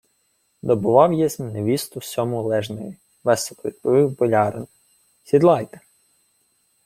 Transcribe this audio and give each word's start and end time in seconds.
—Добував 0.63 1.13
єсмь 1.13 1.51
невісту 1.51 2.01
сьому 2.01 2.43
лежневі!— 2.43 2.95
весело 3.23 3.61
відповів 3.65 4.17
болярин.— 4.17 4.67
Сідлайте! 5.23 5.79